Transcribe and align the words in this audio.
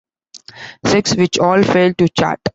Sex, 0.83 1.13
which 1.13 1.37
all 1.37 1.61
failed 1.61 1.99
to 1.99 2.09
chart. 2.09 2.39